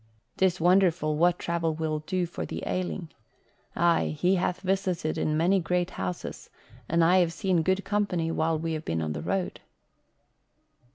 [0.37, 3.09] 'Tis wonderful what travel will do for the ailing.
[3.75, 6.49] Aye, he hath visited in many great houses
[6.89, 9.59] and I have seen good company while we have been on the road."